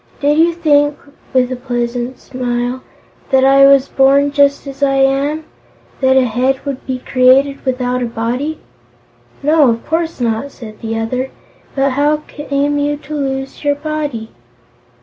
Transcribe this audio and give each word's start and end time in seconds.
Did 0.19 0.39
you 0.39 0.51
think," 0.53 0.95
with 1.31 1.51
a 1.51 1.55
pleasant 1.55 2.17
smile, 2.17 2.81
"that 3.29 3.45
I 3.45 3.67
was 3.67 3.87
born 3.87 4.31
just 4.31 4.65
as 4.65 4.81
I 4.81 4.95
am? 4.95 5.43
That 5.99 6.17
a 6.17 6.25
Head 6.25 6.65
would 6.65 6.87
be 6.87 6.97
created 6.97 7.63
without 7.65 8.01
a 8.01 8.07
Body?" 8.07 8.57
"No, 9.43 9.69
of 9.69 9.85
course 9.85 10.19
not," 10.19 10.49
said 10.49 10.79
the 10.81 10.97
other. 10.97 11.29
"But 11.75 11.91
how 11.91 12.23
came 12.27 12.79
you 12.79 12.97
to 12.97 13.13
lose 13.13 13.63
your 13.63 13.75
body?" 13.75 14.31